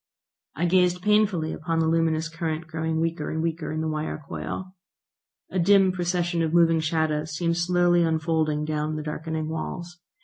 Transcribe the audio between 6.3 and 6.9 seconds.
of moving